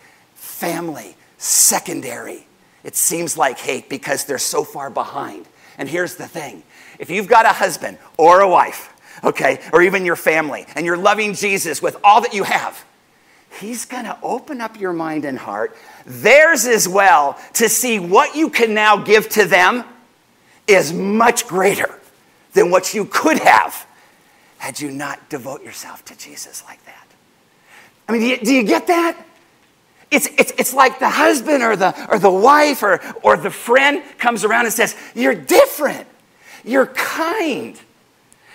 [0.54, 2.46] family, secondary.
[2.84, 5.46] It seems like hate because they're so far behind.
[5.78, 6.62] And here's the thing
[6.98, 8.92] if you've got a husband or a wife,
[9.24, 12.84] okay, or even your family, and you're loving Jesus with all that you have,
[13.60, 18.34] He's going to open up your mind and heart, theirs as well, to see what
[18.34, 19.84] you can now give to them
[20.66, 22.00] is much greater
[22.52, 23.86] than what you could have
[24.58, 27.06] had you not devote yourself to Jesus like that.
[28.08, 29.16] I mean, do you, do you get that?
[30.10, 34.02] It's, it's, it's like the husband or the, or the wife or, or the friend
[34.18, 36.06] comes around and says, You're different.
[36.64, 37.78] You're kind.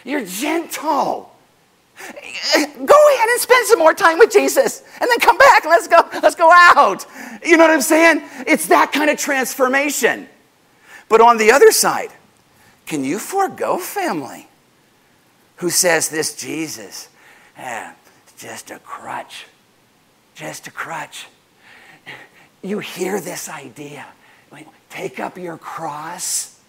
[0.03, 1.31] You're gentle.
[1.97, 5.65] Go ahead and spend some more time with Jesus and then come back.
[5.65, 7.05] Let's go, let's go out.
[7.43, 8.21] You know what I'm saying?
[8.47, 10.27] It's that kind of transformation.
[11.09, 12.11] But on the other side,
[12.85, 14.47] can you forego family
[15.57, 17.09] who says this Jesus,
[17.57, 17.93] eh,
[18.37, 19.45] just a crutch,
[20.35, 21.27] just a crutch?
[22.61, 24.05] You hear this idea.
[24.89, 26.59] Take up your cross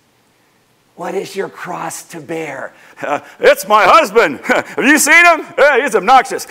[1.01, 2.75] what is your cross to bear?
[3.01, 4.39] Uh, it's my husband.
[4.45, 5.47] Have you seen him?
[5.57, 6.47] Uh, he's obnoxious.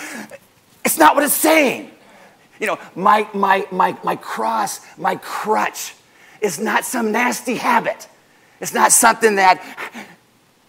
[0.84, 1.92] It's not what it's saying.
[2.60, 5.94] You know, my, my, my, my cross, my crutch
[6.42, 8.08] is not some nasty habit.
[8.60, 9.64] It's not something that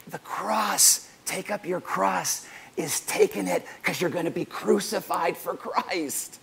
[0.08, 2.46] the cross, take up your cross,
[2.76, 6.38] is taking it because you're going to be crucified for Christ.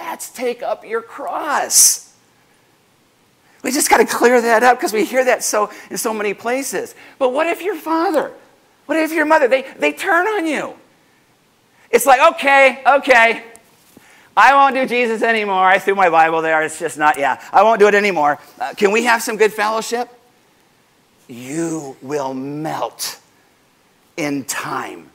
[0.00, 2.14] That's take up your cross.
[3.62, 6.32] We just got to clear that up because we hear that so in so many
[6.32, 6.94] places.
[7.18, 8.32] But what if your father,
[8.86, 10.74] what if your mother, they, they turn on you?
[11.90, 13.44] It's like, okay, okay,
[14.34, 15.64] I won't do Jesus anymore.
[15.64, 16.62] I threw my Bible there.
[16.62, 18.38] It's just not, yeah, I won't do it anymore.
[18.58, 20.08] Uh, can we have some good fellowship?
[21.28, 23.20] You will melt
[24.16, 25.10] in time.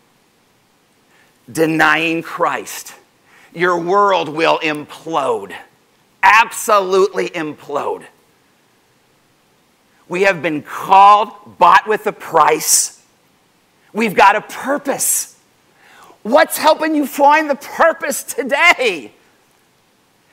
[1.51, 2.93] Denying Christ,
[3.55, 5.55] your world will implode.
[6.21, 8.03] Absolutely implode.
[10.07, 13.03] We have been called, bought with a price.
[13.93, 15.37] We've got a purpose.
[16.21, 19.11] What's helping you find the purpose today?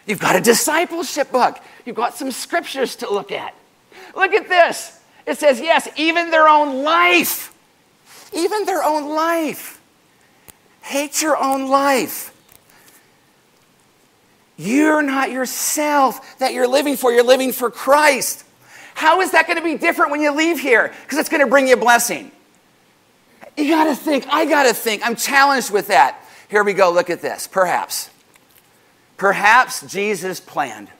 [0.07, 1.59] You've got a discipleship book.
[1.87, 3.55] You've got some scriptures to look at.
[4.15, 4.99] Look at this.
[5.27, 7.55] It says, yes, even their own life,
[8.33, 9.81] even their own life.
[10.83, 12.32] Hate your own life.
[14.63, 18.45] You're not yourself that you're living for, you're living for Christ.
[18.95, 20.93] How is that going to be different when you leave here?
[21.03, 22.31] Because it's going to bring you blessing.
[23.57, 25.05] You got to think, I got to think.
[25.05, 26.23] I'm challenged with that.
[26.49, 27.49] Here we go, look at this.
[27.49, 28.11] Perhaps.
[29.17, 30.91] Perhaps Jesus planned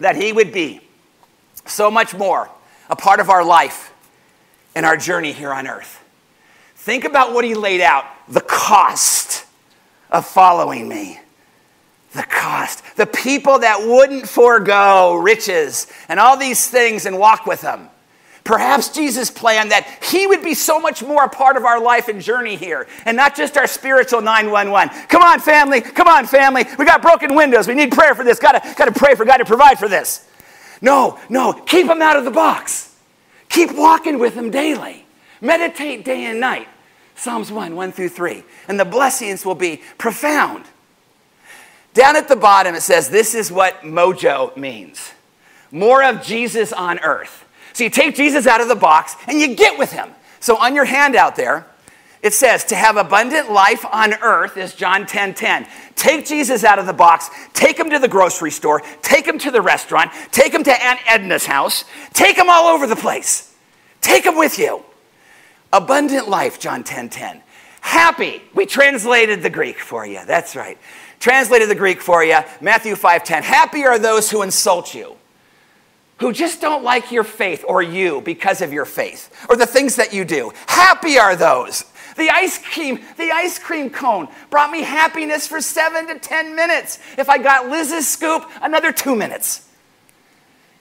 [0.00, 0.82] that he would be
[1.64, 2.50] so much more
[2.90, 3.94] a part of our life
[4.74, 6.02] and our journey here on earth.
[6.74, 9.45] Think about what he laid out the cost
[10.10, 11.20] of following me
[12.12, 12.82] the cost.
[12.96, 17.90] The people that wouldn't forego riches and all these things and walk with them.
[18.46, 22.06] Perhaps Jesus planned that he would be so much more a part of our life
[22.06, 25.08] and journey here and not just our spiritual 911.
[25.08, 25.80] Come on, family.
[25.80, 26.64] Come on, family.
[26.78, 27.66] We got broken windows.
[27.66, 28.38] We need prayer for this.
[28.38, 30.28] Gotta, gotta pray for God to provide for this.
[30.80, 31.54] No, no.
[31.54, 32.94] Keep them out of the box.
[33.48, 35.06] Keep walking with them daily.
[35.40, 36.68] Meditate day and night.
[37.16, 38.44] Psalms 1, 1 through 3.
[38.68, 40.64] And the blessings will be profound.
[41.94, 45.12] Down at the bottom, it says, This is what mojo means
[45.70, 47.44] more of Jesus on earth.
[47.72, 50.10] So you take Jesus out of the box and you get with him.
[50.40, 51.66] So on your handout there,
[52.22, 55.66] it says to have abundant life on earth is John 10 10.
[55.94, 59.50] Take Jesus out of the box, take him to the grocery store, take him to
[59.50, 63.54] the restaurant, take him to Aunt Edna's house, take him all over the place.
[64.00, 64.82] Take him with you.
[65.76, 67.42] Abundant life, John 10 10.
[67.82, 70.20] Happy, we translated the Greek for you.
[70.26, 70.78] That's right.
[71.20, 73.42] Translated the Greek for you, Matthew 5:10.
[73.42, 75.16] Happy are those who insult you,
[76.16, 79.96] who just don't like your faith or you because of your faith or the things
[79.96, 80.50] that you do.
[80.66, 81.84] Happy are those.
[82.16, 87.00] The ice cream, the ice cream cone brought me happiness for 7 to 10 minutes.
[87.18, 89.68] If I got Liz's scoop, another 2 minutes.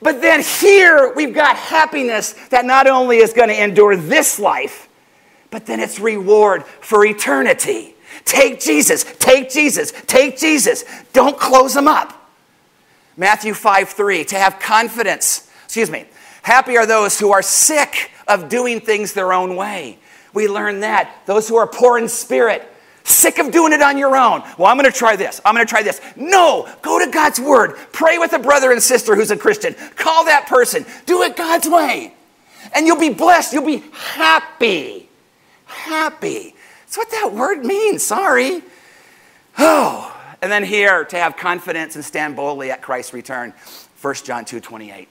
[0.02, 4.85] But then here we've got happiness that not only is going to endure this life,
[5.56, 7.96] but then it's reward for eternity.
[8.26, 10.84] Take Jesus, take Jesus, take Jesus.
[11.14, 12.30] Don't close them up.
[13.16, 15.50] Matthew 5 3, to have confidence.
[15.64, 16.08] Excuse me.
[16.42, 19.98] Happy are those who are sick of doing things their own way.
[20.34, 21.22] We learn that.
[21.26, 22.70] Those who are poor in spirit,
[23.06, 24.44] sick of doing it on your own.
[24.58, 25.40] Well, I'm going to try this.
[25.46, 26.02] I'm going to try this.
[26.18, 27.78] No, go to God's word.
[27.94, 29.74] Pray with a brother and sister who's a Christian.
[29.96, 30.86] Call that person.
[31.06, 32.14] Do it God's way.
[32.74, 33.54] And you'll be blessed.
[33.54, 35.05] You'll be happy.
[35.66, 36.56] Happy.
[36.82, 38.04] That's what that word means.
[38.04, 38.62] Sorry.
[39.58, 43.54] Oh, and then here to have confidence and stand boldly at Christ's return.
[44.02, 45.08] 1 John 2 28.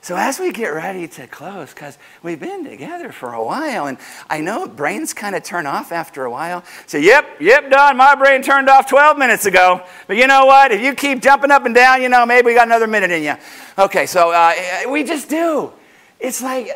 [0.00, 3.98] So, as we get ready to close, because we've been together for a while, and
[4.30, 6.64] I know brains kind of turn off after a while.
[6.86, 9.82] So, yep, yep, Don, my brain turned off 12 minutes ago.
[10.06, 10.72] But you know what?
[10.72, 13.22] If you keep jumping up and down, you know, maybe we got another minute in
[13.22, 13.34] you.
[13.76, 14.54] Okay, so uh,
[14.88, 15.72] we just do.
[16.20, 16.70] It's like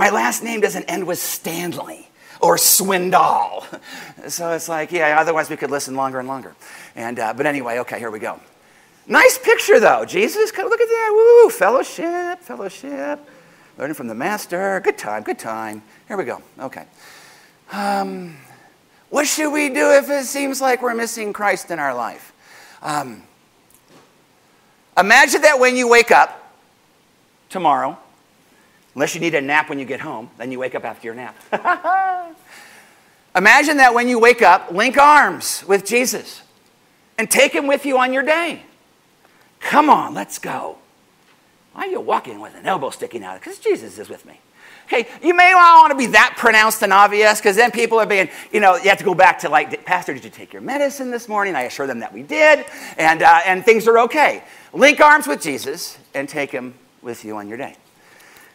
[0.00, 2.08] my last name doesn't end with Stanley
[2.40, 3.66] or Swindoll.
[4.28, 6.54] So it's like, yeah, otherwise we could listen longer and longer.
[6.94, 8.38] And, uh, but anyway, okay, here we go.
[9.06, 10.04] Nice picture, though.
[10.04, 11.10] Jesus, look at that.
[11.12, 13.18] Woo, fellowship, fellowship.
[13.76, 14.80] Learning from the master.
[14.80, 15.82] Good time, good time.
[16.06, 16.42] Here we go.
[16.58, 16.84] Okay.
[17.72, 18.36] Um,
[19.08, 22.32] what should we do if it seems like we're missing Christ in our life?
[22.82, 23.22] Um,
[24.98, 26.54] imagine that when you wake up
[27.48, 27.98] tomorrow,
[29.00, 31.14] unless you need a nap when you get home, then you wake up after your
[31.14, 31.34] nap.
[33.34, 36.42] Imagine that when you wake up, link arms with Jesus
[37.16, 38.62] and take him with you on your day.
[39.58, 40.76] Come on, let's go.
[41.72, 43.40] Why are you walking with an elbow sticking out?
[43.40, 44.38] Because Jesus is with me.
[44.84, 48.04] Okay, you may not want to be that pronounced and obvious because then people are
[48.04, 50.60] being, you know, you have to go back to like, Pastor, did you take your
[50.60, 51.54] medicine this morning?
[51.54, 52.66] I assure them that we did,
[52.98, 54.44] and, uh, and things are okay.
[54.74, 57.76] Link arms with Jesus and take him with you on your day.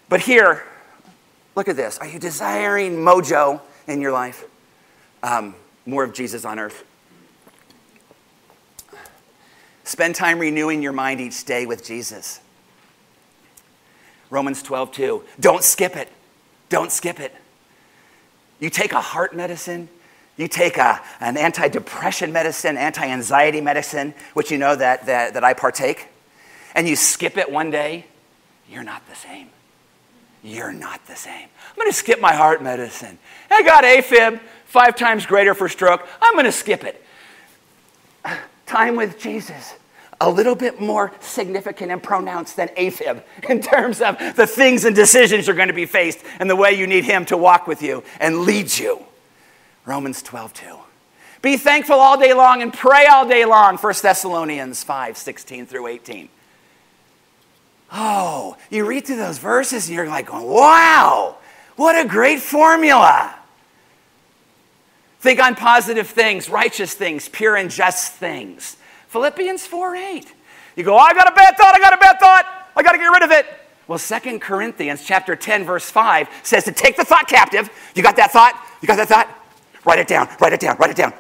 [0.10, 0.64] But here,
[1.56, 1.98] look at this.
[1.98, 4.46] Are you desiring mojo in your life?
[5.24, 6.84] Um, more of Jesus on earth.
[9.84, 12.40] Spend time renewing your mind each day with Jesus.
[14.30, 15.24] Romans 12, 2.
[15.40, 16.12] Don't skip it.
[16.70, 17.34] Don't skip it.
[18.60, 19.90] You take a heart medicine,
[20.38, 25.34] you take a, an anti depression medicine, anti anxiety medicine, which you know that, that,
[25.34, 26.08] that I partake,
[26.74, 28.06] and you skip it one day,
[28.70, 29.50] you're not the same.
[30.46, 31.48] You're not the same.
[31.70, 33.18] I'm going to skip my heart medicine.
[33.50, 36.08] I got AFib, five times greater for stroke.
[36.22, 37.04] I'm going to skip it
[38.68, 39.74] time with Jesus
[40.22, 44.96] a little bit more significant and pronounced than AFib in terms of the things and
[44.96, 47.82] decisions you're going to be faced and the way you need Him to walk with
[47.82, 49.04] you and lead you.
[49.84, 50.78] Romans 12, 2.
[51.42, 53.78] Be thankful all day long and pray all day long.
[53.78, 56.30] 1 Thessalonians 5, 16 through 18.
[57.92, 61.38] Oh, you read through those verses and you're like, wow,
[61.76, 63.36] what a great formula.
[65.20, 68.78] Think on positive things, righteous things, pure and just things.
[69.08, 70.34] Philippians 4 8.
[70.76, 72.98] You go, I got a bad thought, I got a bad thought, I got to
[72.98, 73.46] get rid of it.
[73.88, 77.70] Well, Second Corinthians chapter 10, verse 5 says to take the thought captive.
[77.96, 78.60] You got that thought?
[78.82, 79.30] You got that thought?
[79.86, 81.14] Write it down, write it down, write it down.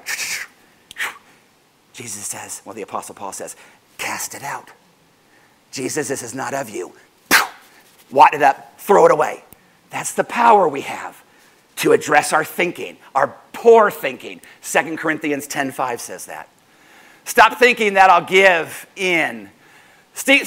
[1.93, 3.55] Jesus says, well, the Apostle Paul says,
[3.97, 4.72] cast it out.
[5.76, 6.93] Jesus, this is not of you.
[8.09, 9.43] Wad it up, throw it away.
[9.89, 11.21] That's the power we have
[11.78, 14.39] to address our thinking, our poor thinking.
[14.61, 16.47] 2 Corinthians 10:5 says that.
[17.26, 19.49] Stop thinking that I'll give in.
[20.13, 20.45] Stop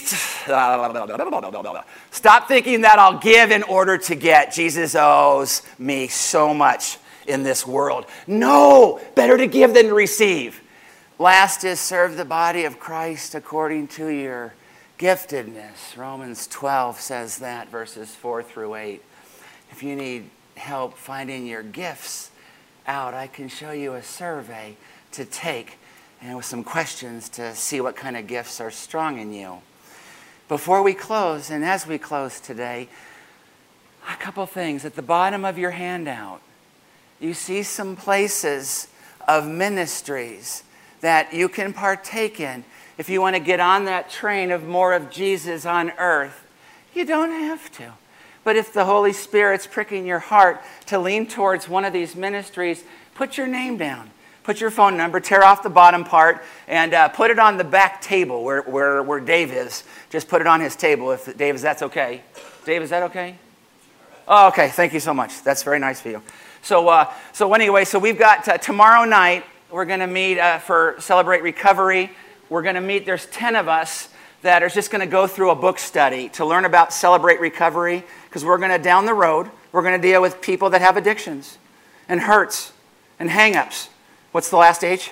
[2.48, 4.54] thinking that I'll give in order to get.
[4.54, 8.06] Jesus owes me so much in this world.
[8.26, 10.62] No, better to give than to receive.
[11.18, 14.54] Last is serve the body of Christ according to your
[14.98, 15.96] giftedness.
[15.96, 19.02] Romans 12 says that, verses 4 through 8.
[19.70, 22.30] If you need help finding your gifts
[22.86, 24.76] out, I can show you a survey
[25.12, 25.78] to take
[26.20, 29.58] and with some questions to see what kind of gifts are strong in you.
[30.48, 32.88] Before we close, and as we close today,
[34.08, 34.84] a couple things.
[34.84, 36.40] At the bottom of your handout,
[37.20, 38.88] you see some places
[39.26, 40.64] of ministries
[41.00, 42.64] that you can partake in
[42.98, 46.44] if you want to get on that train of more of Jesus on earth.
[46.92, 47.92] You don't have to.
[48.44, 52.82] But if the Holy Spirit's pricking your heart to lean towards one of these ministries,
[53.14, 54.10] put your name down.
[54.42, 57.64] Put your phone number, tear off the bottom part, and uh, put it on the
[57.64, 59.84] back table where, where, where Dave is.
[60.08, 61.10] Just put it on his table.
[61.10, 62.22] If Dave, is that's okay?
[62.64, 63.36] Dave, is that okay?
[64.26, 64.70] Oh, okay.
[64.70, 65.42] Thank you so much.
[65.42, 66.22] That's very nice for you.
[66.62, 69.44] So, uh, so anyway, so we've got uh, tomorrow night.
[69.70, 72.10] We're going to meet uh, for celebrate recovery.
[72.48, 73.06] We're going to meet.
[73.06, 74.08] There's ten of us
[74.42, 78.04] that are just going to go through a book study to learn about celebrate recovery
[78.28, 80.96] because we're going to down the road we're going to deal with people that have
[80.96, 81.58] addictions
[82.08, 82.72] and hurts
[83.18, 83.88] and hangups.
[84.32, 85.10] What's the last h?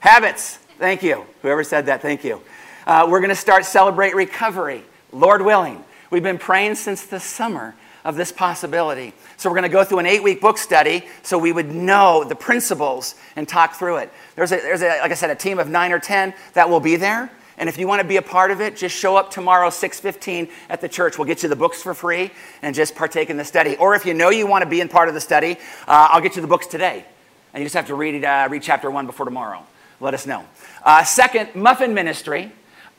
[0.00, 0.56] Habits.
[0.78, 1.26] Thank you.
[1.42, 2.40] Whoever said that thank you.
[2.86, 5.84] Uh, we're going to start celebrate recovery lord willing.
[6.10, 7.74] We've been praying since the summer
[8.04, 11.38] of this possibility so we're going to go through an eight week book study so
[11.38, 15.14] we would know the principles and talk through it there's, a, there's a, like i
[15.14, 17.30] said a team of nine or ten that will be there
[17.60, 20.48] and if you want to be a part of it, just show up tomorrow, 6:15
[20.70, 21.18] at the church.
[21.18, 22.30] We'll get you the books for free
[22.62, 23.76] and just partake in the study.
[23.76, 26.22] Or if you know you want to be in part of the study, uh, I'll
[26.22, 27.04] get you the books today.
[27.52, 29.62] And you just have to read, uh, read chapter one before tomorrow.
[30.00, 30.46] Let us know.
[30.82, 32.50] Uh, second, muffin ministry.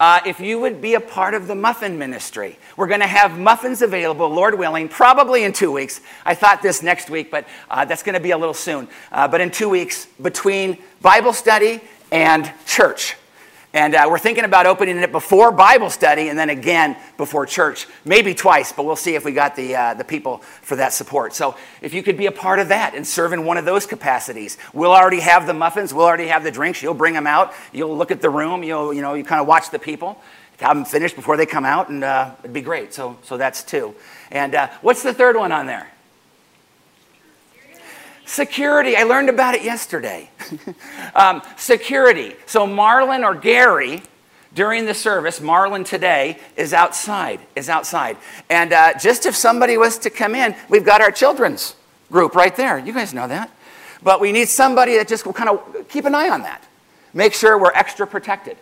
[0.02, 3.38] Uh, if you would be a part of the muffin ministry, we're going to have
[3.38, 6.02] muffins available, Lord willing, probably in two weeks.
[6.26, 8.88] I thought this next week, but uh, that's going to be a little soon.
[9.12, 11.82] Uh, but in two weeks, between Bible study
[12.12, 13.16] and church.
[13.74, 17.88] And uh, we're thinking about opening it before Bible study and then again before church,
[18.04, 21.34] maybe twice, but we'll see if we got the, uh, the people for that support.
[21.34, 23.86] So if you could be a part of that and serve in one of those
[23.86, 26.84] capacities, we'll already have the muffins, we'll already have the drinks.
[26.84, 29.48] You'll bring them out, you'll look at the room, you'll, you know, you kind of
[29.48, 30.22] watch the people,
[30.60, 32.94] have them finished before they come out, and uh, it'd be great.
[32.94, 33.96] So, so that's two.
[34.32, 35.91] And uh, what's the third one on there?
[38.32, 38.96] Security.
[38.96, 40.30] I learned about it yesterday.
[41.16, 42.34] um, security.
[42.46, 44.04] So Marlon or Gary,
[44.56, 48.16] during the service, Marlon today is outside, is outside.
[48.50, 51.76] And uh, just if somebody was to come in, we've got our children's
[52.10, 52.80] group right there.
[52.80, 53.52] You guys know that.
[54.02, 56.66] But we need somebody that just will kind of keep an eye on that.
[57.14, 58.56] Make sure we're extra protected.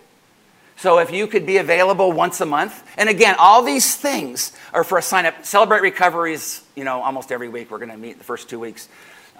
[0.78, 4.84] So if you could be available once a month, and again, all these things are
[4.84, 5.46] for a sign up.
[5.46, 7.70] Celebrate recoveries, you know, almost every week.
[7.70, 8.88] We're going to meet the first two weeks.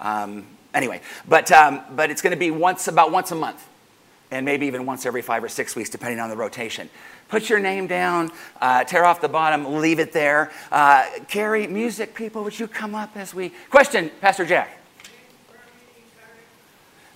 [0.00, 3.66] Um, anyway, but, um, but it's going to be once, about once a month,
[4.30, 6.88] and maybe even once every five or six weeks, depending on the rotation.
[7.28, 10.50] Put your name down, uh, tear off the bottom, leave it there.
[10.72, 13.52] Uh, Carrie, music people, would you come up as we.
[13.70, 14.78] Question, Pastor Jack.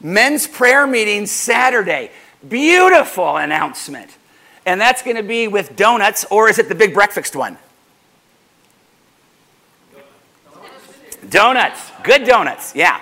[0.00, 2.10] Men's prayer meeting Saturday.
[2.46, 4.16] Beautiful announcement.
[4.66, 7.58] And that's going to be with donuts, or is it the big breakfast one?
[11.30, 11.90] Donuts.
[12.02, 12.74] Good donuts.
[12.74, 13.00] Yeah.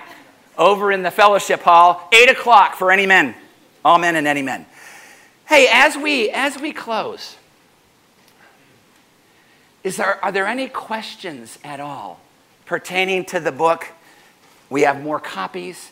[0.57, 3.35] Over in the fellowship hall, 8 o'clock for any men.
[3.83, 4.65] All men and any men.
[5.45, 7.35] Hey, as we as we close,
[9.83, 12.21] is there are there any questions at all
[12.65, 13.89] pertaining to the book?
[14.69, 15.91] We have more copies.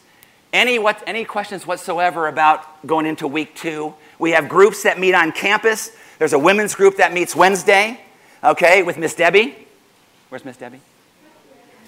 [0.54, 3.94] Any what any questions whatsoever about going into week two?
[4.20, 5.92] We have groups that meet on campus.
[6.18, 8.00] There's a women's group that meets Wednesday,
[8.44, 9.68] okay, with Miss Debbie.
[10.30, 10.80] Where's Miss Debbie?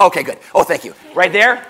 [0.01, 0.37] Okay, good.
[0.53, 0.93] Oh, thank you.
[1.13, 1.65] Right there.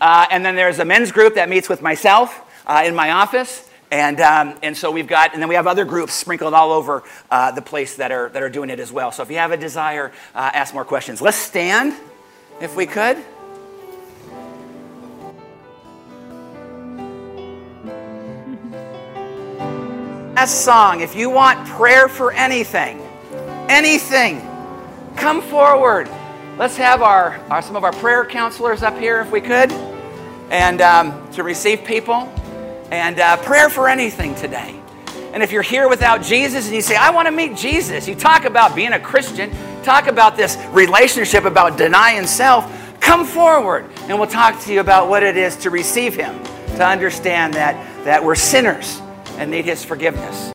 [0.00, 3.68] Uh, and then there's a men's group that meets with myself uh, in my office.
[3.90, 7.04] And, um, and so we've got, and then we have other groups sprinkled all over
[7.30, 9.12] uh, the place that are, that are doing it as well.
[9.12, 11.20] So if you have a desire, uh, ask more questions.
[11.20, 11.94] Let's stand,
[12.60, 13.18] if we could.
[20.34, 23.00] Last song, if you want prayer for anything,
[23.68, 24.40] anything,
[25.16, 26.08] come forward.
[26.56, 29.72] Let's have our, our, some of our prayer counselors up here if we could,
[30.50, 32.32] and um, to receive people,
[32.92, 34.80] and uh, prayer for anything today.
[35.32, 38.14] And if you're here without Jesus and you say, I want to meet Jesus, you
[38.14, 39.50] talk about being a Christian,
[39.82, 45.08] talk about this relationship, about denying self, come forward and we'll talk to you about
[45.08, 46.40] what it is to receive Him,
[46.76, 49.00] to understand that, that we're sinners
[49.38, 50.52] and need His forgiveness.